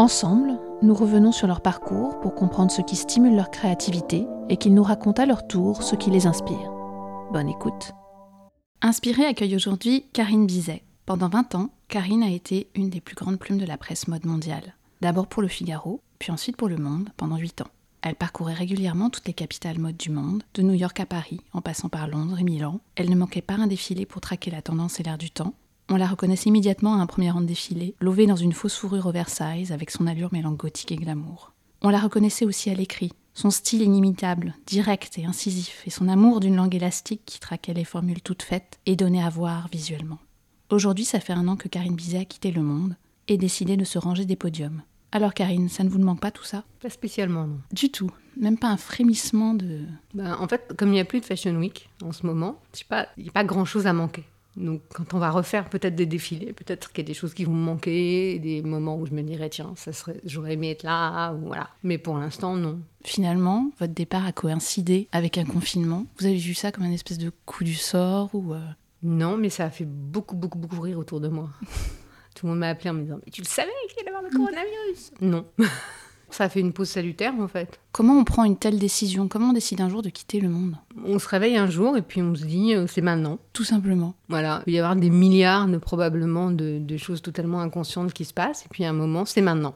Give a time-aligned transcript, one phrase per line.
[0.00, 4.72] Ensemble, nous revenons sur leur parcours pour comprendre ce qui stimule leur créativité et qu'ils
[4.72, 6.72] nous racontent à leur tour ce qui les inspire.
[7.34, 7.92] Bonne écoute.
[8.80, 10.84] Inspiré accueille aujourd'hui Karine Bizet.
[11.04, 14.24] Pendant 20 ans, Karine a été une des plus grandes plumes de la presse mode
[14.24, 14.74] mondiale.
[15.02, 17.70] D'abord pour le Figaro, puis ensuite pour Le Monde pendant 8 ans.
[18.00, 21.60] Elle parcourait régulièrement toutes les capitales mode du monde, de New York à Paris, en
[21.60, 22.80] passant par Londres et Milan.
[22.96, 25.52] Elle ne manquait pas un défilé pour traquer la tendance et l'air du temps.
[25.92, 29.06] On la reconnaissait immédiatement à un premier rang de défilé, lovée dans une fausse fourrure
[29.06, 31.52] oversize avec son allure mêlant gothique et glamour.
[31.82, 36.38] On la reconnaissait aussi à l'écrit, son style inimitable, direct et incisif, et son amour
[36.38, 40.20] d'une langue élastique qui traquait les formules toutes faites et donnait à voir visuellement.
[40.70, 42.94] Aujourd'hui, ça fait un an que Karine Bizet a quitté le monde
[43.26, 44.82] et décidé de se ranger des podiums.
[45.10, 46.62] Alors Karine, ça ne vous manque pas tout ça?
[46.80, 47.58] Pas spécialement, non.
[47.72, 48.12] Du tout.
[48.36, 49.80] Même pas un frémissement de...
[50.14, 53.24] Ben, en fait, comme il n'y a plus de Fashion Week en ce moment, il
[53.24, 54.22] n'y a pas grand-chose à manquer.
[54.56, 57.44] Donc quand on va refaire peut-être des défilés, peut-être qu'il y a des choses qui
[57.44, 60.82] vont me manquer, des moments où je me dirais tiens, ça serait, j'aurais aimé être
[60.82, 61.70] là, ou voilà.
[61.84, 62.80] Mais pour l'instant, non.
[63.04, 66.06] Finalement, votre départ a coïncidé avec un confinement.
[66.18, 68.52] Vous avez vu ça comme un espèce de coup du sort ou...
[68.54, 68.60] euh,
[69.02, 71.48] Non, mais ça a fait beaucoup, beaucoup, beaucoup rire autour de moi.
[72.34, 74.22] Tout le monde m'a appelé en me disant Mais tu le savais qu'il allait avoir
[74.22, 75.46] le coronavirus Non.
[76.30, 77.80] ça fait une pause salutaire en fait.
[77.92, 79.28] Comment on prend une telle décision?
[79.28, 80.76] Comment on décide un jour de quitter le monde?
[81.04, 83.38] On se réveille un jour et puis on se dit euh, C'est maintenant.
[83.52, 84.14] Tout simplement.
[84.28, 88.24] Voilà, il peut y avoir des milliards de probablement de, de choses totalement inconscientes qui
[88.24, 89.74] se passent, et puis à un moment, c'est maintenant.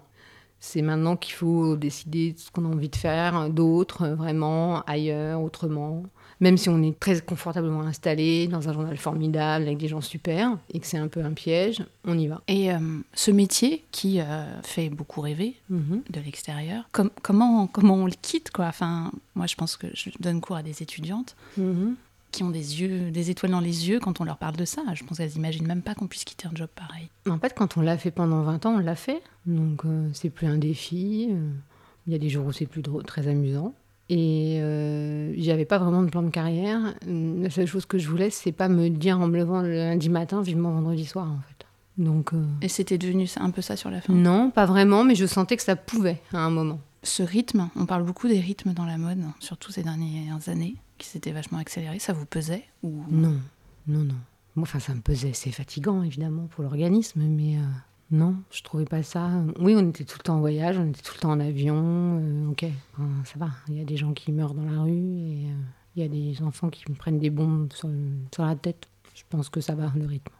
[0.61, 4.83] C'est maintenant qu'il faut décider de ce qu'on a envie de faire, d'autres, euh, vraiment,
[4.87, 6.05] ailleurs, autrement.
[6.41, 10.59] Même si on est très confortablement installé dans un journal formidable avec des gens super
[10.73, 12.41] et que c'est un peu un piège, on y va.
[12.49, 12.79] Et euh,
[13.15, 16.03] ce métier qui euh, fait beaucoup rêver Mhm.
[16.11, 18.67] de l'extérieur, com- comment, comment on le quitte quoi?
[18.67, 21.95] Enfin, Moi, je pense que je donne cours à des étudiantes Mhm.
[22.33, 24.83] qui ont des yeux, des étoiles dans les yeux quand on leur parle de ça.
[24.95, 27.09] Je pense qu'elles n'imaginent même pas qu'on puisse quitter un job pareil.
[27.29, 29.23] En fait, quand on l'a fait pendant 20 ans, on l'a fait.
[29.47, 31.29] Donc, euh, c'est plus un défi.
[31.31, 31.49] euh,
[32.07, 33.73] Il y a des jours où c'est plus drôle, très amusant.
[34.11, 36.95] Et euh, j'avais pas vraiment de plan de carrière.
[37.07, 40.11] La seule chose que je voulais, c'est pas me dire en me levant le lundi
[40.11, 41.67] matin, vivement vendredi soir, en fait.
[41.97, 44.13] Donc, euh, Et c'était devenu un peu ça sur la fin?
[44.13, 46.81] non, pas vraiment, mais je sentais que ça pouvait à un moment.
[47.03, 51.07] Ce rythme, on parle beaucoup des rythmes dans la mode, surtout ces dernières années, qui
[51.07, 51.99] s'étaient vachement accélérés.
[51.99, 53.03] Ça vous pesait ou...
[53.11, 53.37] Non,
[53.87, 54.15] non, non.
[54.57, 55.33] Moi, Enfin, ça me pesait.
[55.35, 57.61] C'est fatigant, évidemment, pour l'organisme, mais euh,
[58.11, 59.31] non, je trouvais pas ça.
[59.59, 62.19] Oui, on était tout le temps en voyage, on était tout le temps en avion.
[62.21, 63.51] euh, ok, enfin, ça va.
[63.69, 65.55] Il y a des gens qui meurent dans la rue et euh,
[65.97, 67.89] il y a des enfants qui me prennent des bombes sur,
[68.33, 68.87] sur la tête.
[69.15, 70.33] Je pense que ça va, le rythme.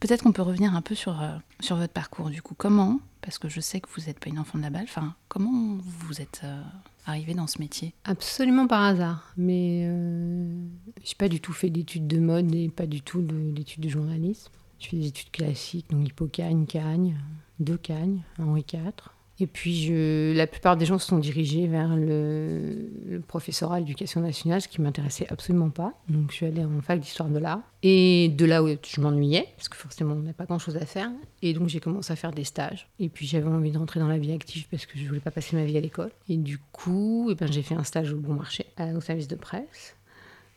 [0.00, 2.54] Peut-être qu'on peut revenir un peu sur, euh, sur votre parcours du coup.
[2.56, 5.14] Comment, parce que je sais que vous n'êtes pas une enfant de la balle, enfin,
[5.28, 6.60] comment vous êtes euh,
[7.06, 7.94] arrivé dans ce métier?
[8.04, 9.32] Absolument par hasard.
[9.38, 10.66] Mais euh,
[11.02, 13.88] j'ai pas du tout fait d'études de mode et pas du tout de- d'études de
[13.88, 14.52] journalisme.
[14.78, 17.16] Je fais des études classiques, donc Hippocagne, Cagne,
[17.58, 18.92] deux Cagnes, Henri IV.
[19.40, 24.20] Et puis je, la plupart des gens se sont dirigés vers le, le professorat d'éducation
[24.20, 25.92] nationale, ce qui m'intéressait absolument pas.
[26.08, 27.60] Donc je suis allée en fac d'histoire de l'art.
[27.82, 30.86] Et de là où je m'ennuyais, parce que forcément on n'a pas grand chose à
[30.86, 31.10] faire.
[31.42, 32.88] Et donc j'ai commencé à faire des stages.
[33.00, 35.32] Et puis j'avais envie de rentrer dans la vie active parce que je voulais pas
[35.32, 36.12] passer ma vie à l'école.
[36.28, 39.36] Et du coup, eh ben, j'ai fait un stage au bon marché, au service de
[39.36, 39.96] presse,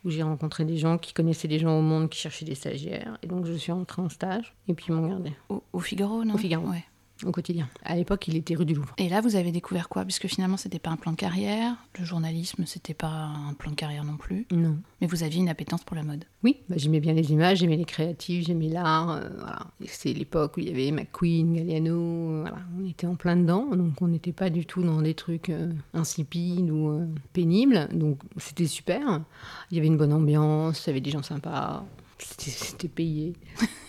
[0.04, 3.18] où j'ai rencontré des gens qui connaissaient des gens au monde qui cherchaient des stagiaires.
[3.22, 4.54] Et donc je suis rentrée en stage.
[4.68, 6.34] Et puis ils m'ont gardé Au, au Figaro, non?
[6.34, 6.66] Au Figaro.
[6.68, 6.84] Ouais.
[7.24, 7.68] Au quotidien.
[7.84, 8.94] À l'époque, il était rue du Louvre.
[8.98, 10.04] Et là, vous avez découvert quoi?
[10.04, 13.08] Puisque finalement, c'était pas un plan de carrière, le journalisme, c'était pas
[13.48, 14.76] un plan de carrière non plus, Non.
[15.00, 16.24] mais vous aviez une appétence pour la mode.
[16.44, 19.10] Oui, bah, j'aimais bien les images, j'aimais les créatifs, j'aimais l'art.
[19.10, 19.66] euh, voilà.
[19.86, 22.58] C'est l'époque où il y avait McQueen, Galliano, euh, voilà.
[22.80, 25.72] on était en plein dedans, donc on n'était pas du tout dans des trucs euh,
[25.94, 29.22] insipides ou euh, pénibles, donc c'était super.
[29.70, 31.84] Il y avait une bonne ambiance, il y avait des gens sympas,
[32.18, 33.32] c'était payé.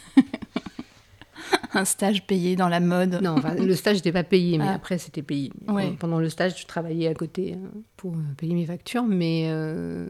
[1.73, 3.19] Un stage payé dans la mode.
[3.21, 4.73] Non, enfin, le stage n'était pas payé, mais Ah.
[4.73, 5.51] après c'était payé.
[5.67, 5.93] Ouais.
[5.99, 10.07] Pendant le stage, je travaillais à côté euh, pour euh, payer mes factures, mais, euh,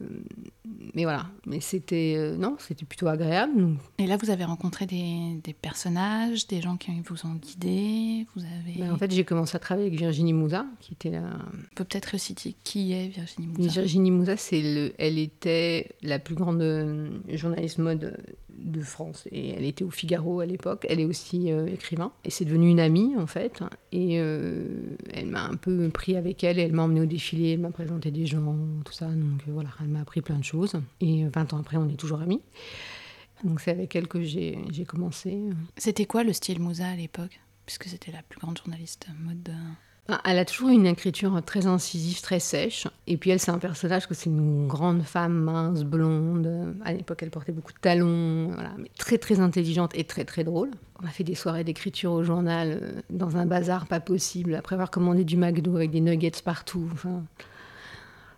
[0.94, 1.26] mais voilà.
[1.46, 3.60] Mais c'était euh, non, c'était plutôt agréable.
[3.60, 8.26] donc Et là, vous avez rencontré des, des personnages, des gens qui vous ont guidé.
[8.36, 8.80] Vous avez.
[8.80, 11.20] Ben, en fait, j'ai commencé à travailler avec Virginie Mouza, qui était la.
[11.24, 13.70] On peut peut-être reciter qui est Virginie Mouza.
[13.82, 14.94] Virginie Mouza, c'est le...
[14.98, 16.64] elle était la plus grande
[17.28, 18.18] journaliste mode
[18.69, 20.86] de France et elle était au Figaro à l'époque.
[20.89, 23.63] Elle est aussi euh, écrivain et c'est devenu une amie en fait.
[23.92, 24.63] Et euh,
[25.13, 27.71] elle m'a un peu pris avec elle et elle m'a emmené au défilé, elle m'a
[27.71, 28.56] présenté des gens,
[28.86, 29.07] tout ça.
[29.07, 30.74] Donc euh, voilà, elle m'a appris plein de choses.
[31.01, 32.42] Et 20 ans après, on est toujours amis.
[33.44, 35.38] Donc c'est avec elle que j'ai commencé.
[35.77, 37.39] C'était quoi le style Moussa à l'époque?
[37.65, 39.51] Puisque c'était la plus grande journaliste mode.
[40.26, 42.88] Elle a toujours une écriture très incisive, très sèche.
[43.08, 46.76] Et puis elle, c'est un personnage que c'est une grande femme mince, blonde.
[46.84, 50.44] À l'époque, elle portait beaucoup de talons, voilà, mais très très intelligente et très très
[50.44, 50.72] drôle.
[51.02, 54.76] On a fait des soirées d'écriture au journal euh, dans un bazar pas possible, après
[54.76, 56.90] avoir commandé du McDo avec des nuggets partout.
[56.94, 57.24] Enfin,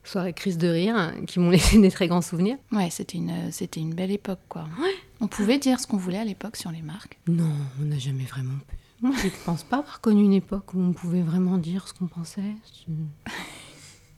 [0.03, 2.57] soirée crise de rire qui m'ont laissé des très grands souvenirs.
[2.71, 4.63] Ouais, c'était une, c'était une belle époque, quoi.
[4.81, 4.93] Ouais.
[5.19, 7.17] On pouvait dire ce qu'on voulait à l'époque sur les marques?
[7.27, 8.75] Non, on n'a jamais vraiment pu.
[9.01, 11.93] Moi, je ne pense pas avoir connu une époque où on pouvait vraiment dire ce
[11.93, 12.55] qu'on pensait.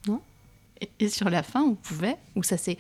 [0.08, 0.22] Non
[1.00, 2.78] et, sur la fin, on pouvait Ou ça s'est.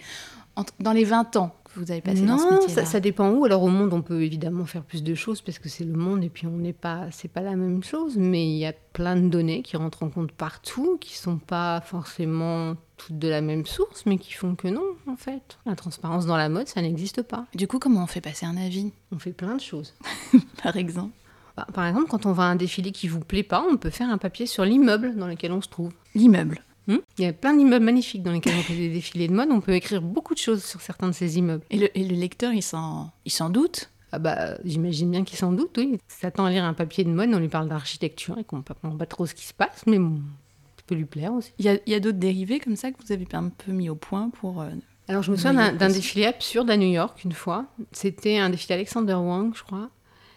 [0.79, 3.31] Dans les 20 ans que vous avez passé non, dans ce métier ça, ça dépend
[3.31, 3.45] où.
[3.45, 6.23] Alors au monde, on peut évidemment faire plus de choses parce que c'est le monde
[6.23, 8.17] et puis on n'est pas, c'est pas la même chose.
[8.17, 11.81] Mais il y a plein de données qui rentrent en compte partout, qui sont pas
[11.81, 15.57] forcément toutes de la même source, mais qui font que non, en fait.
[15.65, 17.45] La transparence dans la mode, ça n'existe pas.
[17.55, 18.91] Du coup, comment on fait passer un avis?
[19.11, 19.95] On fait plein de choses.
[20.63, 21.15] Par exemple
[21.55, 23.89] bah, par exemple, quand on va à un défilé qui vous plaît pas, on peut
[23.89, 25.91] faire un papier sur l'immeuble dans lequel on se trouve.
[26.15, 29.33] L'immeuble hmm Il y a plein d'immeubles magnifiques dans lesquels on fait des défilés de
[29.33, 29.49] mode.
[29.51, 31.63] On peut écrire beaucoup de choses sur certains de ces immeubles.
[31.69, 33.91] Et le, lecteur, il s'en, il s'en doute?
[34.11, 35.99] Ah bah, J'imagine bien qu'il s'en doute, oui.
[36.07, 38.95] S'attend à lire un papier de mode, on lui parle d'architecture et qu'on ne comprend
[38.97, 40.21] pas trop ce qui se passe, mais bon,
[40.77, 41.51] ça peut lui plaire aussi.
[41.59, 44.29] Il y a, d'autres dérivés comme ça que vous avez un peu mis au point
[44.29, 44.61] pour...
[44.61, 44.69] Euh,
[45.07, 47.65] Alors je me souviens d'un, défilé absurde à New York une fois.
[47.91, 49.89] C'était un défilé Alexander Wang, je crois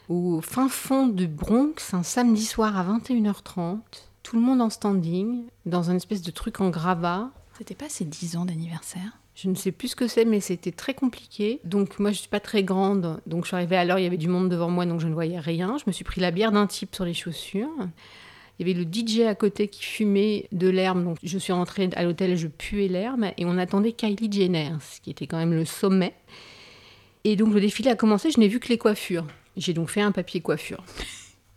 [0.08, 3.78] au fin fond du Bronx, un samedi soir à 21h30,
[4.22, 7.30] tout le monde en standing, dans un espèce de truc en gravat.
[7.58, 9.18] C'était pas ses 10 ans d'anniversaire?
[9.34, 11.60] Je ne sais plus ce que c'est, mais c'était très compliqué.
[11.64, 14.06] Donc moi, je suis pas très grande, donc je suis arrivée à l'heure, il y
[14.06, 15.76] avait du monde devant moi, donc je ne voyais rien.
[15.78, 17.68] Je me suis pris la bière d'un type sur les chaussures.
[18.58, 21.90] Il y avait le DJ à côté qui fumait de l'herbe, donc je suis rentrée
[21.94, 25.52] à l'hôtel, je puais l'herbe, et on attendait Kylie Jenner, ce qui était quand même
[25.52, 26.14] le sommet.
[27.24, 29.26] Et donc le défilé a commencé, je n'ai vu que les coiffures.
[29.56, 30.84] J'ai donc fait un papier coiffure.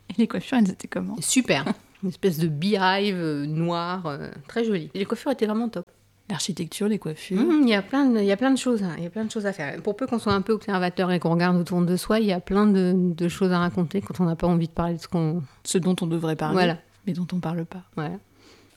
[0.10, 1.16] Et les coiffures, elles étaient comment?
[1.20, 1.66] Super.
[2.04, 4.90] Une espèce de beehive euh, noir, euh, très joli.
[4.94, 5.86] Et les coiffures étaient vraiment top.
[6.30, 7.42] L'architecture, les coiffures.
[7.42, 8.94] Mmh, il y a plein de, il y a plein de choses, hein.
[8.98, 9.82] il y a plein de choses à faire.
[9.82, 12.32] Pour peu qu'on soit un peu observateur et qu'on regarde autour de soi, il y
[12.32, 15.08] a plein de, choses à raconter quand on n'a pas envie de parler de ce
[15.08, 16.78] qu'on, ce dont on devrait parler, voilà.
[17.08, 17.82] mais dont on parle pas.
[17.96, 18.18] Voilà.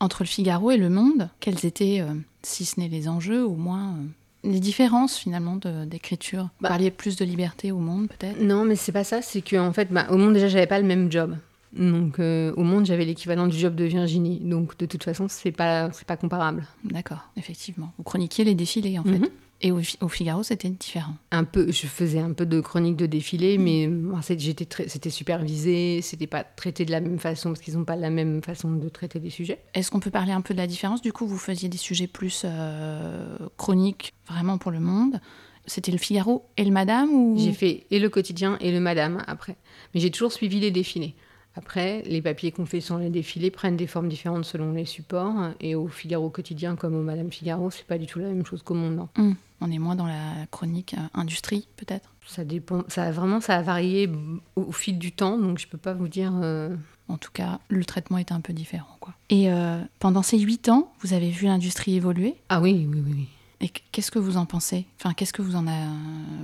[0.01, 3.55] Entre le Figaro et le Monde, quels étaient, euh, si ce n'est les enjeux, au
[3.55, 3.97] moins
[4.45, 8.41] les différences finalement d'écriture Vous bah, parliez plus de liberté au monde peut-être?
[8.41, 9.23] Non, mais c'est pas ça.
[9.23, 11.37] C'est qu'en en fait, bah, au monde déjà, j'avais pas le même job.
[11.73, 14.41] Donc euh, au monde, j'avais l'équivalent du job de Virginie.
[14.41, 16.67] Donc de toute façon, c'est pas c'est pas comparable.
[16.85, 17.93] D'accord, effectivement.
[17.97, 19.21] Vous chroniquiez les défilés en fait.
[19.65, 21.15] Et au, Figaro, c'était différent.
[21.31, 23.63] Un peu, je faisais un peu de chronique de défilé, mm.
[23.63, 23.89] mais
[24.37, 28.11] j'étais c'était supervisé, c'était pas traité de la même façon parce qu'ils n'ont pas la
[28.11, 29.63] même façon de traiter des sujets.
[29.75, 31.01] Est-ce qu'on peut parler un peu de la différence?
[31.01, 35.21] Du coup, vous faisiez des sujets plus euh, chroniques, vraiment pour le monde.
[35.67, 37.37] C'était le Figaro et le Madame ou?
[37.39, 39.57] J'ai fait et le quotidien et le Madame après,
[39.95, 41.15] mais j'ai toujours suivi les défilés.
[41.55, 45.51] Après, les papiers qu'on fait sur les défilés prennent des formes différentes selon les supports.
[45.61, 48.63] Et au Figaro quotidien, comme au Madame Figaro, c'est pas du tout la même chose
[48.63, 49.07] qu'au Monde.
[49.19, 52.11] Hum, on est moins dans la chronique euh, industrie, peut-être?
[52.27, 52.85] Ça dépend.
[52.89, 54.11] Ça a vraiment, ça a varié
[54.57, 56.33] au, fil du temps, donc je peux pas vous dire.
[56.43, 56.75] Euh,
[57.09, 58.97] en tout cas, le traitement était un peu différent.
[59.01, 59.13] Quoi.
[59.29, 62.37] Et euh, pendant ces huit ans, vous avez vu l'industrie évoluer?
[62.49, 63.13] Ah oui, oui, oui.
[63.15, 63.29] oui.
[63.61, 64.87] Et qu'est-ce que vous en pensez?
[64.99, 65.87] Enfin, qu'est-ce que vous en a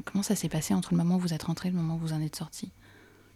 [0.05, 1.99] Comment ça s'est passé entre le moment où vous êtes rentré et le moment où
[1.99, 2.71] vous en êtes sorti?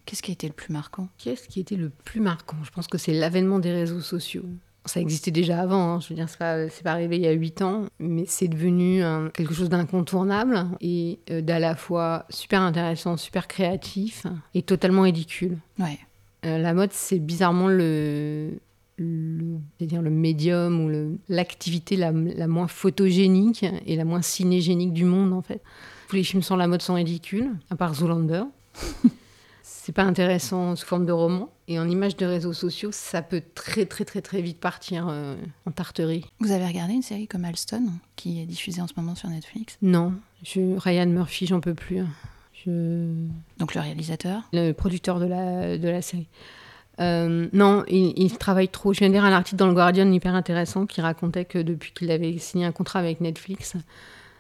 [0.05, 1.09] Qu'est-ce qui a été le plus marquant?
[1.19, 2.57] Qu'est-ce qui a été le plus marquant?
[2.65, 4.45] Je pense que c'est l'avènement des réseaux sociaux.
[4.85, 6.01] Ça existait déjà avant, hein.
[6.01, 9.01] je veux dire, c'est pas, pas arrivé il y a huit ans, mais c'est devenu
[9.33, 15.59] quelque chose d'incontournable et euh, d'à la fois super intéressant, super créatif et totalement ridicule.
[15.79, 16.01] Ouais.
[16.45, 18.59] Euh, la mode, c'est bizarrement le,
[18.99, 25.05] le, dire le médium ou l'activité la, la, moins photogénique et la moins cinégénique du
[25.05, 25.63] monde, en fait.
[26.09, 28.43] Tous les films sur la mode sont ridicules, à part Zoolander.
[29.85, 31.51] c'est pas intéressant sous forme de roman.
[31.67, 35.35] Et en image de réseaux sociaux, ça peut très très très très vite partir euh,
[35.67, 36.25] en tarterie.
[36.39, 39.79] Vous avez regardé une série comme Alston, qui est diffusée en ce moment sur Netflix?
[39.83, 42.05] Non, je, Ryan Murphy, j'en peux plus.
[42.65, 44.43] Donc le réalisateur?
[44.53, 46.29] Le producteur de la, de la série.
[47.01, 48.93] Euh, non, il, il, travaille trop.
[48.93, 51.91] Je viens de lire un article dans le Guardian hyper intéressant qui racontait que depuis
[51.93, 53.75] qu'il avait signé un contrat avec Netflix,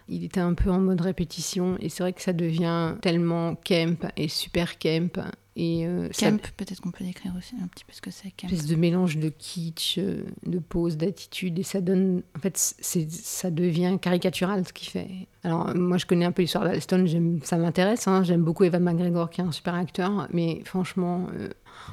[0.08, 4.10] il était un peu en mode répétition et c'est vrai que ça devient tellement camp
[4.16, 5.18] et super camp.
[5.54, 8.48] Et euh, camp, peut-être qu'on peut décrire aussi un petit peu ce que c'est camp.
[8.48, 12.22] Une espèce de mélange de kitsch, euh, de pose, d'attitude et ça donne.
[12.36, 15.28] En fait, ça devient caricatural ce qu'il fait.
[15.44, 17.04] Alors, moi je connais un peu l'histoire d'Alston,
[17.42, 18.22] ça m'intéresse, hein.
[18.22, 21.26] j'aime beaucoup Evan McGregor qui est un super acteur, mais franchement.
[21.34, 21.50] Euh,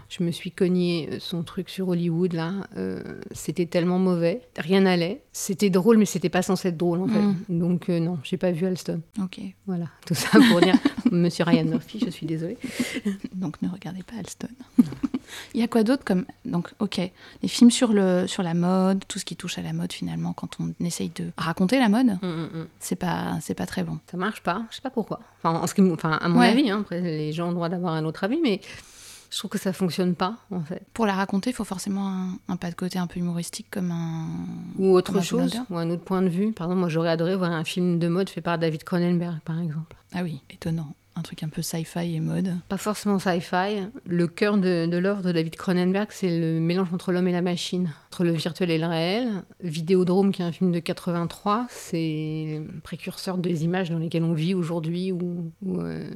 [0.10, 2.52] Je me suis cogné son truc sur Hollywood, là.
[3.32, 4.42] c'était tellement mauvais.
[4.58, 5.22] Rien n'allait.
[5.32, 7.20] C'était drôle, mais c'était pas censé être drôle, en fait.
[7.20, 7.60] Mm.
[7.60, 9.02] Donc, non, j'ai pas vu Alston.
[9.22, 9.40] Ok.
[9.68, 10.76] Voilà, tout ça pour dire,
[11.12, 12.58] monsieur Ryan Murphy, je suis désolée.
[13.36, 14.48] Donc, ne regardez pas Alston.
[15.54, 17.00] Il y a quoi d'autre comme donc ok
[17.44, 20.34] les films sur le sur la mode tout ce qui touche à la mode finalement
[20.34, 22.26] quand on essaye de raconter la mode Mm,
[22.62, 25.20] mm, c'est pas c'est pas très bon Ça marche pas, je sais pas pourquoi.
[25.44, 26.48] Enfin, en ce qui, enfin à mon Ouais.
[26.48, 28.60] avis, hein, après les gens ont le droit d'avoir un autre avis, mais
[29.32, 30.84] je trouve que ça fonctionne pas en fait.
[30.94, 33.92] pour la raconter il faut forcément un, un pas de côté un peu humoristique comme
[33.92, 34.28] un
[34.78, 36.52] Ou autre chose, ou un autre point de vue.
[36.52, 39.60] Par exemple, moi j'aurais adoré voir un film de mode fait par David Cronenberg, par
[39.60, 39.96] exemple.
[40.14, 43.88] ah oui étonnant un truc un peu sci-fi et mode Pas forcément sci-fi.
[44.06, 47.42] Le cœur de, de l'œuvre de David Cronenberg, c'est le mélange entre l'homme et la
[47.42, 49.30] machine, entre le virtuel et le réel.
[49.62, 54.34] Vidéodrome, qui est un film de 83, c'est le précurseur des images dans lesquelles on
[54.34, 56.10] vit aujourd'hui, où, où, euh,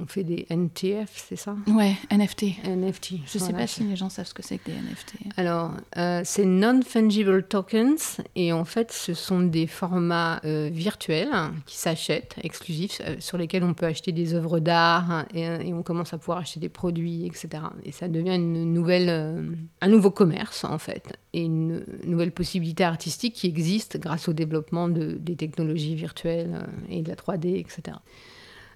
[0.00, 1.56] on fait des NTF, c'est ça?
[1.66, 3.14] Ouais NFT NFT.
[3.24, 3.58] je sais voilà.
[3.58, 7.44] pas si les gens savent ce que c'est que des NFT Alors, euh, c'est non-fungible
[7.44, 11.32] tokens, et en fait, ce sont des formats euh, virtuels
[11.64, 15.82] qui s'achètent, exclusifs, sur lesquels on peut acheter des œuvres d'art, hein, et, et on
[15.82, 17.48] commence à pouvoir acheter des produits, etc.
[17.84, 22.84] Et ça devient une nouvelle, euh, un nouveau commerce, en fait, et une nouvelle possibilité
[22.84, 27.56] artistique qui existe grâce au développement de, des technologies virtuelles euh, et de la 3D,
[27.58, 27.96] etc.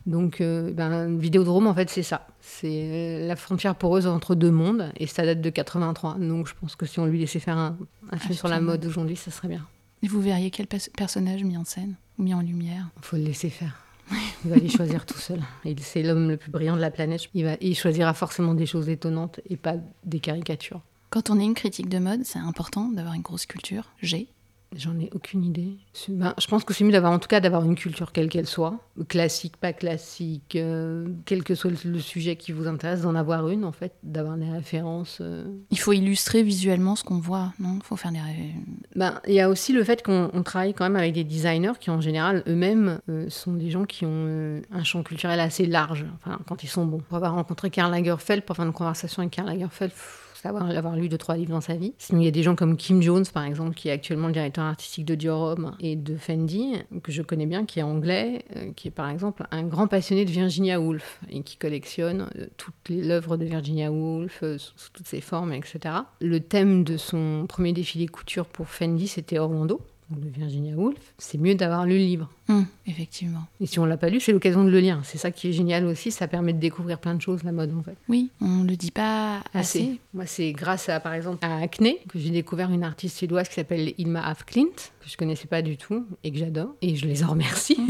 [0.06, 2.26] Donc, euh, ben, Vidéodrome, en fait, c'est ça.
[2.40, 2.66] C'est
[3.22, 6.14] euh, la frontière poreuse entre deux mondes, et ça date de 83.
[6.18, 7.76] Donc, je pense que si on lui laissait faire un,
[8.10, 9.66] un film sur la mode aujourd'hui, ça serait bien.
[10.02, 12.88] et vous verriez quel pers- personnage mis en scène ou mis en lumière?
[12.98, 13.76] Il faut le laisser faire.
[14.44, 15.40] Il va les choisir tout seul.
[15.80, 17.22] C'est l'homme le plus brillant de la planète.
[17.34, 19.74] Il, va, il choisira forcément des choses étonnantes et pas
[20.04, 20.80] des caricatures.
[21.10, 24.28] quand on est une critique de mode c'est important d'avoir une grosse culture j'ai
[24.76, 25.78] J'en ai aucune idée.
[26.08, 28.46] Ben, je pense que c'est mieux d'avoir, en tout cas, d'avoir une culture quelle qu'elle
[28.46, 33.48] soit, classique, pas classique, euh, quel que soit le, sujet qui vous intéresse, d'en avoir
[33.48, 35.18] une, en fait, d'avoir des références.
[35.20, 37.78] euh, il faut illustrer visuellement ce qu'on voit non?
[37.82, 38.18] Faut faire des
[38.94, 41.72] Ben, il y a aussi le fait qu'on on travaille quand même avec des designers
[41.80, 45.66] qui, en général, eux-mêmes, euh, sont des gens qui ont euh, un champ culturel assez
[45.66, 46.98] large, enfin, quand ils sont bons.
[46.98, 49.92] Pour avoir rencontré Karl Lagerfeld, pour faire une conversation avec Karl Lagerfeld,
[50.45, 51.95] avoir lu deux, trois livres dans sa vie.
[51.99, 54.33] Sinon, il y a des gens comme Kim Jones, par exemple, qui est actuellement le
[54.33, 58.73] directeur artistique de Dior et de Fendi, que je connais bien, qui est anglais, euh,
[58.75, 62.88] qui est, par exemple, un grand passionné de Virginia Woolf et qui collectionne euh, toutes
[62.88, 65.95] les œuvres de Virginia Woolf, euh, sous, toutes ses formes, etc.
[66.21, 70.98] Le thème de son premier défilé couture pour Fendi, c'était Orlando, de Virginia Woolf.
[71.18, 72.30] C'est mieux d'avoir lu le livre.
[72.48, 75.00] Hum, effectivement Et si on l'a pas lu, c'est l'occasion de le lire.
[75.04, 77.74] C'est ça qui est génial aussi, ça permet de découvrir plein de choses, la mode,
[77.78, 77.96] en fait.
[78.08, 80.00] oui on le dit pas assez, Assez.
[80.14, 83.54] Moi, c'est grâce à, par exemple, à Acne que j'ai découvert une artiste suédoise qui
[83.54, 84.64] s'appelle Ilma af Klint,
[85.00, 86.74] que je connaissais pas du tout et que j'adore.
[86.80, 87.78] Et je les en remercie.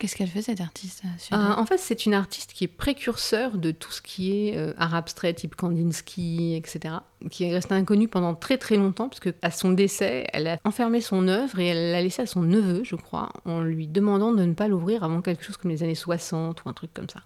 [0.00, 3.58] qu'est-ce qu'elle fait cette artiste euh, Euh, en fait, c'est une artiste qui est précurseur
[3.58, 6.94] de tout ce qui est euh, art abstrait, type Kandinsky, etc.,
[7.30, 10.58] qui est restée inconnue pendant très très longtemps, parce que à son décès, elle a
[10.64, 14.32] enfermé son œuvre et elle l'a laissée à son neveu, je crois, en lui demandant
[14.32, 17.08] de ne pas l'ouvrir avant quelque chose comme les années 60 ou un truc comme
[17.08, 17.20] ça.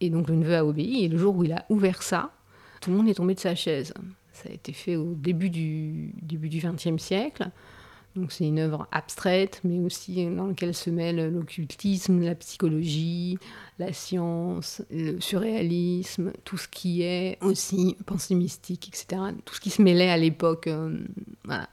[0.00, 2.32] Et donc le neveu a obéi, et le jour où il a ouvert ça,
[2.80, 3.92] tout le monde est tombé de sa chaise.
[4.32, 7.50] Ça a été fait au début du, début du XXe siècle.
[8.16, 13.38] Donc c'est une œuvre abstraite, mais aussi dans laquelle se mêle l'occultisme, la psychologie,
[13.78, 19.22] la science, le surréalisme, tout ce qui est aussi pensée mystique, etc.
[19.44, 20.66] Tout ce qui se mêlait à l'époque.
[20.66, 20.98] euh,
[21.44, 21.68] voilà.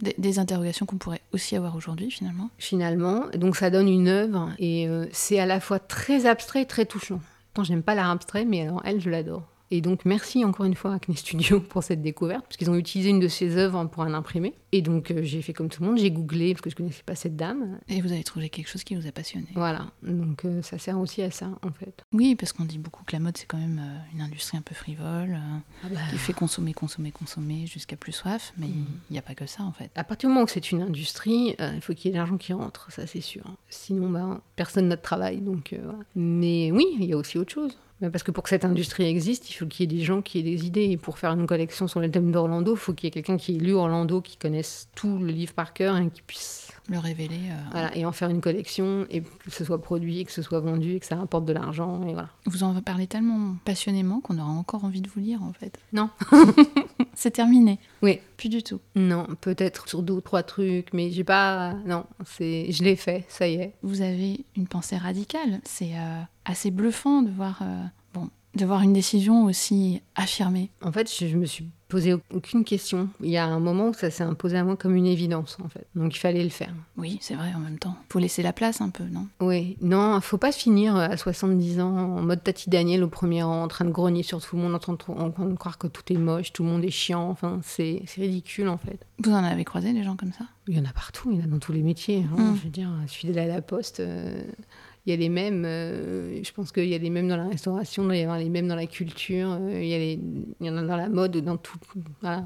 [0.00, 4.50] des, des interrogations qu'on pourrait aussi avoir aujourd'hui finalement Finalement, donc ça donne une œuvre
[4.58, 7.20] et euh, c'est à la fois très abstrait et très touchant.
[7.54, 9.51] Pourtant, j'aime pas l'art abstrait, mais alors elle, je l'adore.
[9.74, 12.74] Et donc, merci encore une fois à Acne Studio pour cette découverte, parce qu'ils ont
[12.74, 14.52] utilisé une de ses œuvres pour un imprimé.
[14.70, 17.02] Et donc, euh, j'ai fait comme tout le monde, j'ai googlé, parce que je connaissais
[17.02, 17.78] pas cette dame.
[17.88, 20.98] et vous avez trouvé quelque chose qui vous a passionné Voilà, donc euh, ça sert
[20.98, 22.04] aussi à ça, en fait.
[22.12, 24.62] oui parce qu'on dit beaucoup que la mode c'est quand même euh, une industrie un
[24.62, 25.38] peu frivole
[25.84, 29.46] euh, qui fait consommer consommer consommer jusqu'à plus soif mais il n'y a pas que
[29.46, 32.08] ça en fait À partir du moment où c'est une industrie, il faut qu'il y
[32.10, 33.44] ait de l'argent qui rentre, ça c'est sûr.
[33.70, 35.38] Sinon, ben, personne n'a de travail.
[35.38, 35.98] Donc, voilà.
[36.14, 37.78] Mais oui, il y a aussi autre chose.
[38.02, 40.22] Ben, Parce que pour que cette industrie existe, il faut qu'il y ait des gens
[40.22, 40.90] qui aient des idées.
[40.90, 43.36] Et pour faire une collection sur le thème d'Orlando, il faut qu'il y ait quelqu'un
[43.36, 46.98] qui ait lu Orlando, qui connaisse tout le livre par cœur et qui puisse le
[46.98, 50.42] révéler euh, voilà, et en faire une collection et que ce soit produit, que ce
[50.42, 52.02] soit vendu et que ça rapporte de l'argent.
[52.08, 52.28] Et voilà.
[52.46, 56.10] vous en parlez tellement passionnément qu'on aura encore envie de vous lire en fait Non.
[57.14, 58.20] c'est terminé Oui.
[58.36, 61.74] plus du tout Non, peut-être sur deux ou trois trucs, mais j'ai pas.
[61.86, 62.70] Non, c'est.
[62.72, 63.74] Je l'ai fait, ça y est.
[63.82, 67.84] vous avez une pensée radicale c'est euh, assez bluffant de voir euh,
[68.54, 73.10] de voir une décision aussi affirmée En fait, je, je me suis posé aucune question.
[73.22, 75.68] Il y a un moment où ça s'est imposé à moi comme une évidence, en
[75.68, 75.86] fait.
[75.94, 76.72] Donc il fallait le faire.
[76.96, 77.94] Oui, c'est vrai en même temps.
[78.08, 79.26] Faut laisser la place un peu, non?
[79.40, 83.62] Oui, non, faut pas finir à 70 ans en mode Tati Daniel au premier rang,
[83.62, 85.76] en train de grogner sur tout le monde, en train de, en train de croire
[85.76, 87.28] que tout est moche, tout le monde est chiant.
[87.28, 89.04] Enfin, c'est ridicule, en fait.
[89.22, 90.46] Vous en avez croisé des gens comme ça?
[90.68, 92.24] Il y en a partout, il y en a dans tous les métiers.
[92.32, 92.52] hein.
[92.52, 92.56] Mm.
[92.56, 94.42] Je veux dire, suis allée à la poste, euh,
[95.06, 95.64] il y a les mêmes.
[95.66, 98.38] euh, je pense qu'il y a les mêmes dans la restauration, il doit y avoir
[98.38, 100.20] les mêmes dans la culture, euh, il, y a les-
[100.60, 101.78] il y en a dans la mode, dans tout.
[102.20, 102.44] Voilà.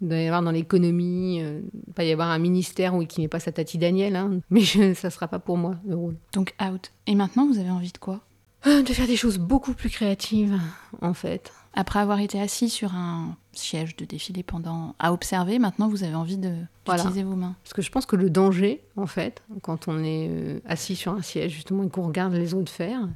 [0.00, 3.20] Il doit y avoir dans l'économie, euh, il va y avoir un ministère oui, qui
[3.20, 5.96] n'est pas sa Tati Daniel, hein, mais je, ça ne sera pas pour moi le
[5.96, 6.16] rôle.
[6.34, 6.92] Donc out.
[7.06, 8.20] Et maintenant, vous avez envie de quoi?
[8.66, 10.58] Euh, De faire des choses beaucoup plus créatives,
[11.00, 11.52] en fait.
[11.80, 16.16] Après avoir été assis sur un siège de défilé pendant à observer, maintenant vous avez
[16.16, 16.52] envie de
[16.84, 17.04] Voilà.
[17.04, 17.54] vos mains.
[17.62, 21.12] Parce que je pense que le danger, en fait, quand on est euh, assis sur
[21.12, 23.08] un siège, justement, et qu'on regarde les autres faire,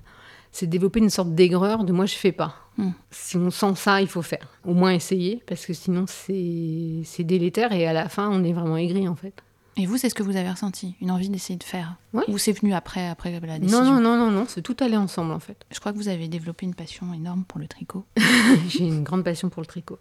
[0.52, 2.54] c'est développer une sorte d'aigreur de moi, je fais pas.
[2.78, 2.90] Hmm.
[3.10, 4.46] Si on sent ça, il faut faire.
[4.64, 8.52] Au moins essayer, parce que sinon, c'est c'est délétère et à la fin, on est
[8.52, 9.42] vraiment aigri, en fait.
[9.76, 12.24] Et vous, c'est ce que vous avez ressenti, une envie d'essayer de faire Ouais.
[12.28, 14.96] Ou c'est venu après, après la décision Non, non, non, non, non, c'est tout allé
[14.96, 15.64] ensemble, en fait.
[15.70, 18.04] Je crois que vous avez développé une passion énorme pour le tricot.
[18.68, 19.98] J'ai une grande passion pour le tricot.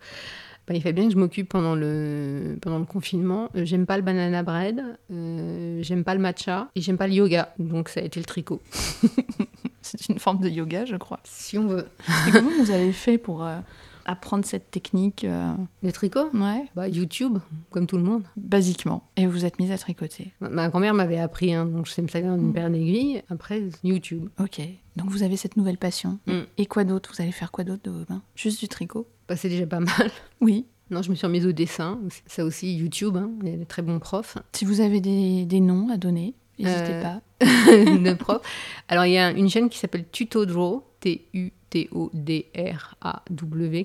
[0.67, 3.49] Bah, il fait bien que je m'occupe pendant le, pendant le confinement.
[3.55, 7.13] Euh, j'aime pas le banana bread, euh, j'aime pas le matcha et j'aime pas le
[7.13, 7.53] yoga.
[7.57, 8.61] Donc ça a été le tricot.
[9.81, 11.19] C'est une forme de yoga, je crois.
[11.23, 11.87] Si on veut.
[12.27, 13.57] Et comment vous avez fait pour euh,
[14.11, 15.53] apprendre cette technique euh,
[15.83, 17.37] Le tricot Ouais, bah, YouTube,
[17.71, 18.23] comme tout le monde.
[18.37, 19.03] basiquement.
[19.17, 20.33] Et vous êtes mise à tricoter.
[20.39, 22.53] Ma- Ma grand-mère m'avait appris, hein, donc je sais me servir d'une Mm.
[22.53, 23.21] paire d'aiguilles.
[23.29, 24.29] Après, YouTube.
[24.39, 24.61] Ok.
[24.97, 26.19] Donc vous avez cette nouvelle passion.
[26.27, 26.39] Mm.
[26.57, 27.11] Et quoi d'autre?
[27.15, 29.07] Vous allez faire quoi d'autre de vos mains Juste du tricot?
[29.27, 30.11] Bah, c'est déjà pas mal.
[30.41, 30.65] Oui.
[30.89, 31.99] Non, je me suis remise au dessin.
[32.27, 34.37] Ça aussi, YouTube, hein, il y a des très bons profs.
[34.51, 37.21] Si vous avez des, des noms à donner, n'hésitez Euh, pas.
[37.39, 38.41] de profs.
[38.89, 41.53] Alors, il y a une chaîne qui s'appelle Tuto Draw, T-U-T-O-D-R-A-W,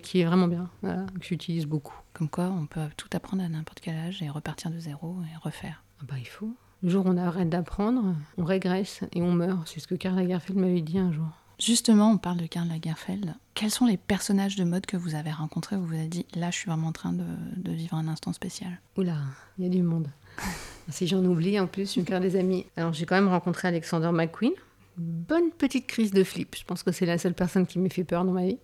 [0.01, 1.97] qui est vraiment bien, voilà, que j'utilise beaucoup.
[2.13, 5.37] Comme quoi, on peut tout apprendre à n'importe quel âge et repartir de zéro et
[5.43, 5.83] refaire.
[6.01, 6.55] Ah bah, il faut.
[6.83, 9.67] Le jour où on arrête d'apprendre, on régresse et on meurt.
[9.67, 11.27] C'est ce que Karl Lagerfeld m'avait dit un jour.
[11.59, 13.35] Justement, on parle de Karl Lagerfeld.
[13.55, 15.77] Quels sont les personnages de mode que vous avez rencontrés?
[15.77, 17.25] Où vous vous avez dit, là, je suis vraiment en train de,
[17.57, 19.17] de vivre un instant spécial Oula,
[19.59, 20.09] il y a du monde.
[20.91, 22.67] si j'en oublie, en plus, je me perds des amis.
[22.77, 24.53] Alors, j'ai quand même rencontré Alexander McQueen.
[24.97, 26.57] Bonne petite crise de flip.
[26.59, 28.59] Je pense que c'est la seule personne qui m'ait fait peur dans ma vie.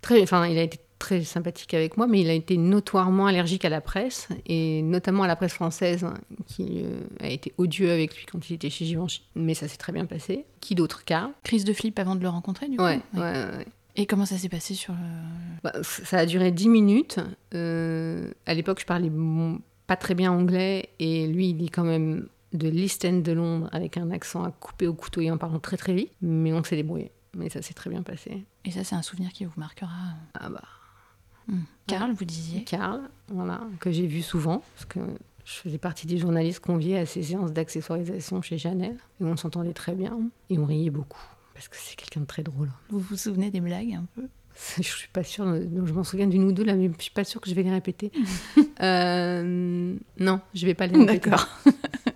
[0.00, 3.64] Très, enfin, il a été très sympathique avec moi, mais il a été notoirement allergique
[3.64, 6.14] à la presse, et notamment à la presse française, hein,
[6.46, 9.22] qui euh, a été odieux avec lui quand il était chez Givenchy.
[9.36, 10.44] Mais ça s'est très bien passé.
[10.60, 12.82] Qui d'autre Karl Crise de flip avant de le rencontrer, du coup?
[12.84, 13.20] Ouais, Ouais.
[13.20, 13.66] ouais, ouais, ouais.
[13.96, 14.98] Et comment ça s'est passé sur le...
[15.64, 17.18] Bah, ça a duré 10 minutes.
[17.54, 21.82] Euh, à l'époque, je parlais bon, pas très bien anglais et lui, il dit quand
[21.82, 25.38] même de l'East End de Londres avec un accent à couper au couteau et en
[25.38, 26.12] parlant très très vite.
[26.22, 27.12] Mais on s'est débrouillé.
[27.36, 28.44] Mais ça s'est très bien passé.
[28.64, 29.88] Et ça, c'est un souvenir qui vous marquera.
[30.34, 30.62] Ah bah,
[31.48, 31.60] Hmm.
[31.86, 35.00] Karl, vous disiez Karl, voilà, que j'ai vu souvent, parce que
[35.46, 38.96] je faisais partie des journalistes conviés à ces séances d'accessoirisation chez Chanel.
[39.20, 40.18] Et on s'entendait très bien
[40.50, 41.22] et on riait beaucoup.
[41.54, 42.68] Parce que c'est quelqu'un de très drôle.
[42.90, 44.28] Vous vous souvenez des blagues un peu?
[44.76, 47.24] Je suis pas sûre, je m'en souviens d'une ou deux là, mais je suis pas
[47.24, 48.12] sûre que je vais les répéter.
[48.80, 51.30] Euh, non, je vais pas les répéter.
[51.30, 51.48] D'accord.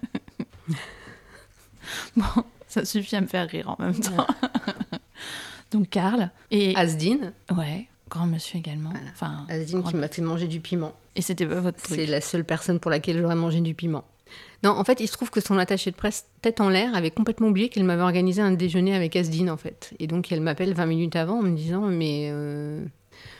[2.16, 2.24] bon,
[2.68, 4.26] ça suffit à me faire rire en même temps.
[5.70, 8.90] Donc Karl et Asdin, ouais, grand monsieur également.
[8.90, 9.06] Voilà.
[9.12, 10.92] Enfin, Asdin grand- qui m'a fait manger du piment.
[11.16, 12.08] et c'était pas votre C'est truc.
[12.08, 14.04] la seule personne pour laquelle j'aurais mangé du piment.
[14.64, 17.10] Non, en fait, il se trouve que son attaché de presse, tête en l'air, avait
[17.10, 19.92] complètement oublié qu'elle m'avait organisé un déjeuner avec Asdin, en fait.
[19.98, 22.84] Et donc, elle m'appelle 20 minutes avant en me disant Mais euh,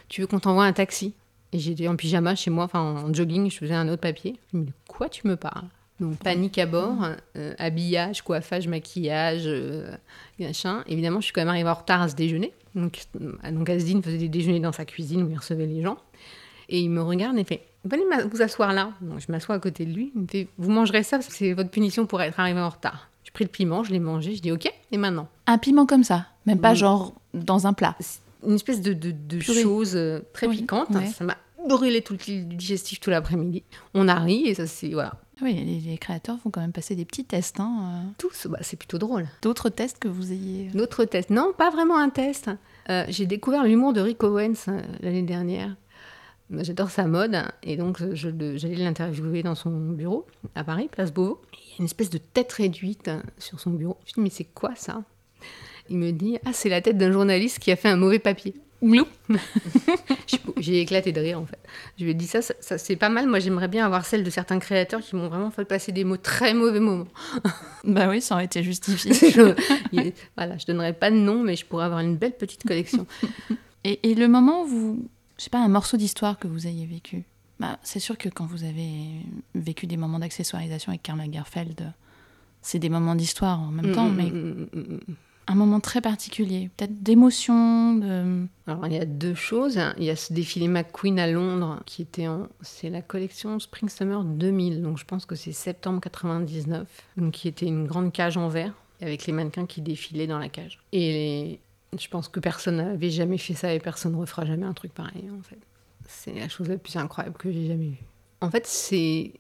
[0.09, 1.15] tu veux qu'on t'envoie un taxi?
[1.53, 4.39] Et j'étais en pyjama chez moi, enfin en jogging, je faisais un autre papier.
[4.53, 5.69] Je me dis De quoi tu me parles?
[6.03, 9.95] Donc, panique à bord, euh, habillage, coiffage, maquillage, euh,
[10.39, 10.83] machin.
[10.89, 12.53] Évidemment, je suis quand même arrivée en retard à ce déjeuner.
[12.75, 15.97] Donc, euh, donc faisait des déjeuners dans sa cuisine où il recevait les gens.
[16.69, 18.91] Et il me regarde et fait Venez vous asseoir là.
[19.01, 20.13] Donc, je m'assois à côté de lui.
[20.15, 22.69] Il me fait Vous mangerez ça parce que c'est votre punition pour être arrivé en
[22.69, 23.09] retard.
[23.25, 24.35] J'ai pris le piment, je l'ai mangé.
[24.35, 25.29] Je dis Ok, et maintenant?
[25.47, 26.77] Un piment comme ça, même pas Oui.
[26.79, 27.97] genre dans un plat.
[28.47, 29.63] Une espèce de, de, de Purée.
[29.63, 29.97] chose
[30.33, 30.91] très Oui, piquante.
[30.91, 31.07] ouais.
[31.07, 31.37] Ça m'a
[31.69, 33.63] brûlé tout le digestif tout l'après-midi.
[33.95, 34.91] On a ri et ça c'est.
[34.91, 35.15] Voilà.
[35.41, 37.59] Oui, les, les créateurs font quand même passer des petits tests.
[37.59, 38.05] Hein.
[38.05, 38.11] euh.
[38.19, 39.27] Tous, bah, c'est plutôt drôle.
[39.43, 40.71] D'autres tests que vous ayez.
[40.75, 41.31] Notre test.
[41.31, 42.51] Non, pas vraiment un test.
[42.91, 45.75] Euh, j'ai découvert l'humour de Rick Owens euh, l'année dernière.
[46.51, 51.41] J'adore sa mode et donc euh, j'allais l'interviewer dans son bureau à Paris, place Beauvau.
[51.55, 53.97] Il y a une espèce de tête réduite euh, sur son bureau.
[54.05, 55.03] Je dis mais c'est quoi ça?
[55.89, 58.55] Il me dit ah c'est la tête d'un journaliste qui a fait un mauvais papier.
[60.59, 61.59] J'ai éclaté de rire en fait.
[61.99, 63.29] Je lui ai dit ça, ça, c'est pas mal.
[63.29, 66.17] Moi j'aimerais bien avoir celle de certains créateurs qui m'ont vraiment fait passer des mots
[66.17, 67.09] très mauvais moments.
[67.85, 69.13] bah oui, ça aurait été justifié.
[69.31, 69.55] je,
[70.37, 73.07] voilà, je donnerais pas de nom, mais je pourrais avoir une belle petite collection.
[73.85, 76.87] et, et, le moment où vous, je sais pas, un morceau d'histoire que vous ayez
[76.87, 77.25] vécu.
[77.61, 79.23] Bah, c'est sûr que quand vous avez
[79.55, 81.93] vécu des moments d'accessoirisation avec Karl Lagerfeld,
[82.61, 85.15] c'est des moments d'histoire en même temps, mm, mais mm, mm,
[85.53, 87.95] un moment très particulier, peut-être d'émotion.
[87.97, 88.47] De...
[88.67, 89.79] Alors il y a deux choses.
[89.99, 93.89] Il y a ce défilé McQueen à Londres qui était en, c'est la collection Spring
[93.89, 96.87] Summer 2000, donc je pense que c'est septembre 99,
[97.17, 100.49] donc qui était une grande cage en verre avec les mannequins qui défilaient dans la
[100.49, 100.79] cage.
[100.93, 101.61] Et
[101.99, 104.95] je pense que personne n'avait jamais fait ça et personne ne refera jamais un truc
[104.95, 105.59] pareil en fait.
[106.09, 108.05] C'est la chose la plus incroyable que j'ai jamais vue.
[108.43, 109.31] En fait, c'est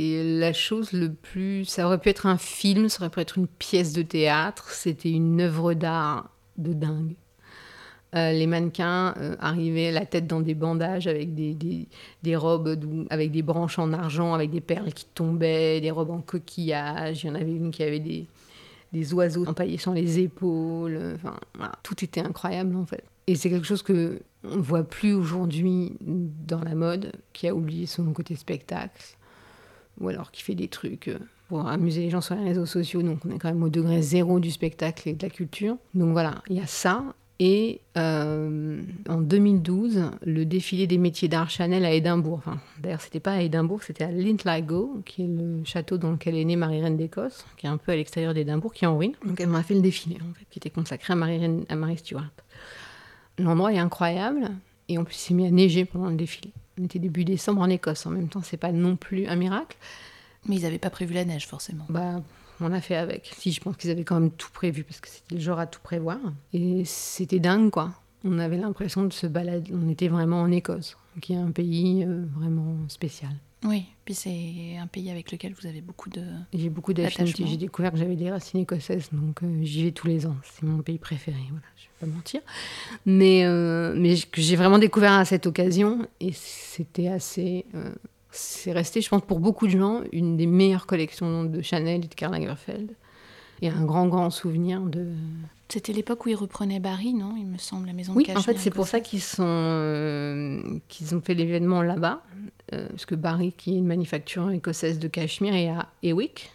[0.00, 1.66] la chose le plus.
[1.66, 5.10] Ça aurait pu être un film, ça aurait pu être une pièce de théâtre, c'était
[5.10, 7.16] une œuvre d'art de dingue.
[8.14, 11.54] Euh, les mannequins euh, arrivaient la tête dans des bandages avec des,
[12.22, 12.78] des, robes
[13.10, 17.24] avec des branches en argent, avec des perles qui tombaient, des robes en coquillage.
[17.24, 18.26] Il y en avait une qui avait des,
[18.90, 21.16] des oiseaux empaillés sur les épaules.
[21.16, 21.36] Enfin,
[21.82, 23.04] tout était incroyable en fait.
[23.26, 27.86] Et c'est quelque chose que on voit plus aujourd'hui dans la mode, qui a oublié
[27.86, 29.02] son côté spectacle,
[30.00, 33.02] ou alors qui fait des trucs euh, pour amuser les gens sur les réseaux sociaux.
[33.02, 35.76] Donc on est quand même au degré zéro du spectacle et de la culture.
[35.94, 37.02] Donc voilà, il y a ça.
[37.38, 42.38] Et euh, en 2012, le défilé des métiers d'art Chanel à Édimbourg.
[42.38, 46.36] Enfin, D'ailleurs, c'était pas à Édimbourg, c'était à Linlithgow, qui est le château dans lequel
[46.36, 49.12] est née Marie-Reine d'Écosse, qui est un peu à l'extérieur d'Édimbourg, qui est en ruine.
[49.26, 51.98] Donc elle m'a fait le défilé, en fait, qui était consacré à Marie, à Marie
[51.98, 52.30] Stuart.
[53.38, 54.50] L'endroit est incroyable.
[54.88, 56.52] Et en plus, il s'est mis à neiger pendant le défilé.
[56.80, 58.06] On était début décembre en Écosse.
[58.06, 59.76] En même temps, c'est pas non plus un miracle.
[60.46, 61.86] Mais ils n'avaient pas prévu la neige, forcément.
[61.88, 62.22] Bah,
[62.60, 63.32] on a fait avec.
[63.36, 65.66] Si, je pense qu'ils avaient quand même tout prévu, parce que c'était le genre à
[65.66, 66.18] tout prévoir.
[66.52, 67.92] Et c'était dingue, quoi.
[68.24, 69.72] On avait l'impression de se balader.
[69.74, 73.32] On était vraiment en Écosse, qui est un pays euh, vraiment spécial.
[73.64, 76.22] Oui, puis c'est un pays avec lequel vous avez beaucoup de.
[76.52, 77.46] J'ai beaucoup d'affinités.
[77.46, 80.36] J'ai découvert que j'avais des racines écossaises, donc euh, j'y vais tous les ans.
[80.42, 82.40] C'est mon pays préféré, voilà, je vais pas mentir.
[83.06, 87.64] Mais, euh, mais j'ai vraiment découvert à cette occasion et c'était assez.
[87.74, 87.94] Euh,
[88.30, 92.08] c'est resté, je pense, pour beaucoup de gens, une des meilleures collections de Chanel et
[92.08, 92.94] de Karl Lagerfeld.
[93.62, 95.06] Et un grand, grand souvenir de,
[95.68, 97.34] c'était l'époque où ils reprenaient Barry, non?
[97.36, 100.62] Il me semble, la maison de Oui, en fait, c'est pour ça qu'ils sont, euh,
[100.88, 102.22] qu'ils ont fait l'événement là-bas.
[102.72, 106.52] Euh, parce que Barry, qui est une manufacture écossaise de cachemire, est à Ewick,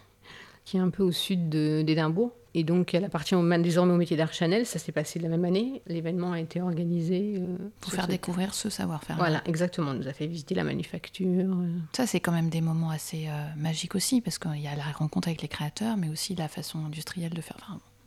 [0.64, 2.32] qui est un peu au sud d'Édimbourg.
[2.54, 4.66] Et donc, elle appartient au, désormais au métier d'art Chanel.
[4.66, 5.82] Ça s'est passé la même année.
[5.86, 7.36] L'événement a été organisé.
[7.38, 9.16] Euh, pour faire découvrir ce savoir-faire.
[9.16, 9.92] Voilà, exactement.
[9.92, 11.56] On nous a fait visiter la manufacture.
[11.92, 15.28] Ça, c'est quand même des moments assez magiques aussi, parce qu'il y a la rencontre
[15.28, 17.56] avec les créateurs, mais aussi la façon industrielle de faire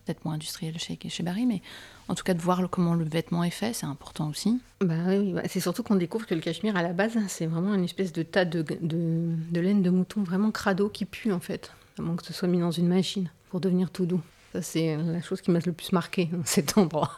[0.06, 1.62] peut-être moins industriel chez, chez Barry, mais
[2.08, 4.60] en tout cas de voir comment le vêtement est fait, c'est important aussi.
[4.82, 7.74] Bah oui, bah, c'est surtout qu'on découvre que le cachemire à la base, c'est vraiment
[7.74, 11.72] une espèce de tas de, de, laine de mouton vraiment crado qui pue en fait,
[11.98, 14.22] à moins que ce soit mis dans une machine pour devenir tout doux.
[14.56, 17.12] Ça, c'est la chose qui m'a le plus marqué dans cet endroit.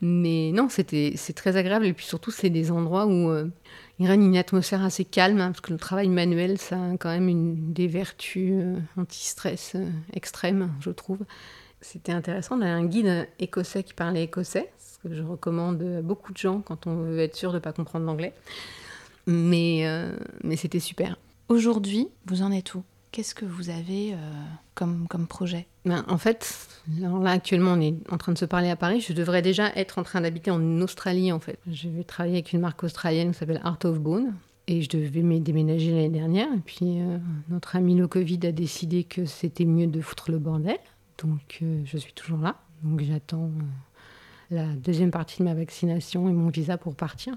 [0.00, 3.50] Mais non, c'était c'est très agréable et puis surtout c'est des endroits où euh,
[3.98, 7.10] il règne une atmosphère assez calme hein, parce que le travail manuel ça a quand
[7.10, 11.18] même une, des vertus euh, anti-stress euh, extrêmes, je trouve.
[11.82, 12.56] C'était intéressant.
[12.58, 16.38] On a un guide écossais qui parlait écossais, ce que je recommande à beaucoup de
[16.38, 18.32] gens quand on veut être sûr de ne pas comprendre l'anglais.
[19.26, 19.86] Mais,
[20.42, 21.18] mais c'était super.
[21.48, 22.82] Aujourd'hui, vous en êtes où?
[23.16, 24.16] Qu'est-ce que vous avez euh,
[24.74, 25.66] comme, comme projet?
[25.86, 26.68] Ben, En fait,
[27.00, 29.00] là actuellement on est en train de se parler à Paris.
[29.00, 31.58] Je devrais déjà être en train d'habiter en Australie en fait.
[31.66, 34.34] Je vais travailler avec une marque australienne qui s'appelle Art of Bone.
[34.66, 36.48] Et je devais me déménager l'année dernière.
[36.52, 37.16] Et puis euh,
[37.48, 40.76] notre ami le Covid a décidé que c'était mieux de foutre le bordel.
[41.16, 42.56] Donc euh, je suis toujours là.
[42.82, 43.50] Donc j'attends
[44.50, 47.34] la deuxième partie de ma vaccination et mon visa pour partir.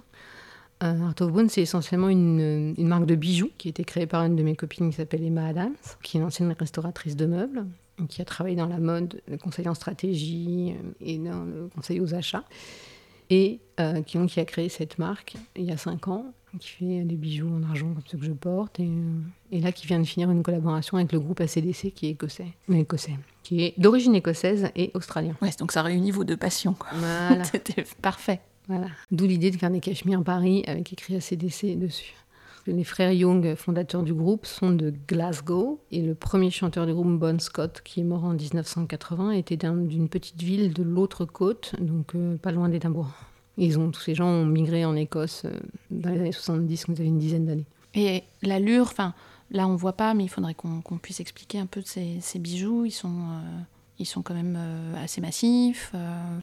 [0.81, 4.07] Euh, Art of Bone, c'est essentiellement une, une, marque de bijoux qui a été créée
[4.07, 7.25] par une de mes copines qui s'appelle Emma Adams, qui est une ancienne restauratrice de
[7.25, 7.65] meubles,
[8.07, 12.15] qui a travaillé dans la mode, le conseil en stratégie et dans le conseil aux
[12.15, 12.45] achats,
[13.29, 13.59] et
[14.05, 17.49] qui, qui, a créé cette marque il y a cinq ans qui fait des bijoux
[17.49, 19.19] en argent comme ceux que je porte, et, euh,
[19.51, 22.47] et, là qui vient de finir une collaboration avec le groupe ACDC qui est écossais,
[22.73, 25.35] écossais qui est d'origine écossaise et australien.
[25.41, 26.75] Ouais, donc ça réunit vos deux passions.
[26.93, 27.43] Voilà.
[27.51, 28.41] C'était parfait.
[29.12, 32.13] D'où l'idée de faire des cachemires Paris avec écrit ACDC dessus.
[32.67, 37.17] Les frères Young, fondateurs du groupe, sont de Glasgow et le premier chanteur du groupe,
[37.17, 42.13] Bon Scott, qui est mort en 1980, était d'une petite ville de l'autre côte, donc
[42.15, 43.12] euh, pas loin d'Édimbourg.
[43.58, 45.58] Ils ont, tous ces gens ont migré en Écosse euh,
[45.89, 47.65] dans les années 70, quand ils avaient une dizaine d'années.
[47.95, 48.93] Et l'allure,
[49.49, 52.86] là on voit pas, mais il faudrait qu'on puisse expliquer un peu de ces, bijoux.
[52.86, 53.62] Ils sont, euh,
[53.99, 55.91] Ils sont quand même euh, assez massifs.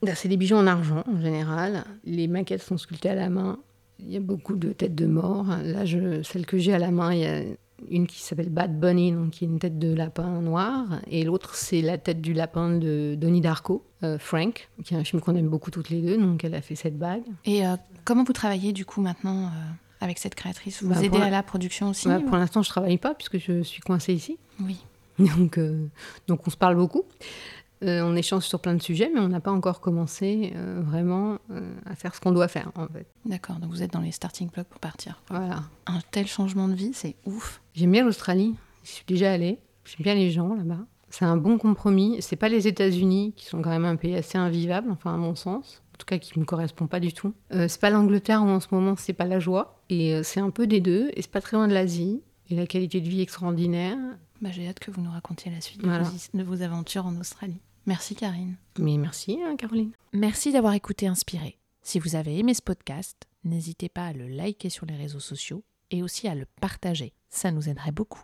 [0.02, 1.84] Bah, C'est des bijoux en argent en général.
[2.04, 3.58] Les maquettes sont sculptées à la main.
[3.98, 5.46] Il y a beaucoup de têtes de mort.
[5.64, 7.40] Là, je, celle que j'ai à la main, il y a
[7.90, 11.54] une qui s'appelle Bad Bunny, donc qui est une tête de lapin noir, et l'autre
[11.54, 15.34] c'est la tête du lapin de Donnie Darko, euh, Frank, qui est un film qu'on
[15.36, 17.22] aime beaucoup toutes les deux, donc elle a fait cette bague.
[17.44, 19.48] Et euh, comment vous travaillez du coup maintenant euh,
[20.00, 20.82] avec cette créatrice?
[20.82, 22.08] Vous Bah, aidez la- à la production aussi?
[22.08, 24.78] Bah, ou- pour l'instant, je travaille pas puisque je suis coincée ici, Oui.
[25.38, 25.88] donc, euh,
[26.26, 27.04] donc on se parle beaucoup.
[27.84, 31.38] Euh, on échange sur plein de sujets, mais on n'a pas encore commencé euh, vraiment
[31.84, 33.06] à faire ce qu'on doit faire en fait.
[33.26, 35.20] D'accord, donc vous êtes dans les starting blocks pour partir.
[35.28, 35.62] Voilà.
[35.86, 37.60] Un tel changement de vie, c'est ouf.
[37.74, 38.54] J'aime bien l'Australie.
[38.82, 39.58] Je suis déjà allée.
[39.84, 40.78] J'aime bien les gens là-bas.
[41.10, 42.16] C'est un bon compromis.
[42.20, 45.34] C'est pas les États-Unis qui sont quand même un pays assez invivable, enfin à mon
[45.34, 45.82] sens.
[45.94, 47.34] En tout cas, qui me correspond pas du tout.
[47.52, 49.82] Euh, c'est pas l'Angleterre où en ce moment c'est pas la joie.
[49.90, 51.10] Et c'est un peu des deux.
[51.14, 52.22] Et c'est pas très loin de l'Asie.
[52.48, 53.98] Et la qualité de vie extraordinaire.
[54.40, 56.04] Bah, J'ai hâte que vous nous racontiez la suite de Voilà.
[56.04, 57.60] vos- de vos aventures en Australie.
[57.86, 58.56] Merci Karine.
[58.78, 59.92] Mais merci, hein, Caroline.
[60.12, 61.58] Merci d'avoir écouté Inspiré.
[61.82, 65.62] Si vous avez aimé ce podcast, n'hésitez pas à le liker sur les réseaux sociaux
[65.92, 67.12] et aussi à le partager.
[67.30, 68.22] Ça nous aiderait beaucoup.